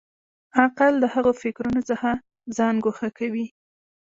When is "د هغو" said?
0.99-1.31